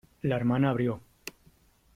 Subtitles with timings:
[0.23, 0.99] la hermana abrió.